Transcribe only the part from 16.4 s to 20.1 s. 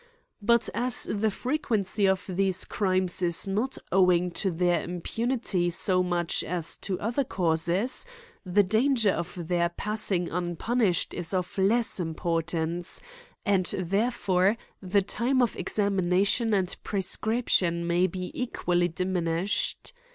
and prescription may be equally diminished.